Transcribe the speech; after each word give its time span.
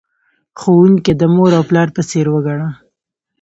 ښوونکی 0.59 1.13
د 1.17 1.21
مور 1.33 1.51
او 1.57 1.63
پلار 1.69 1.87
په 1.95 2.01
څیر 2.09 2.25
وگڼه. 2.33 2.69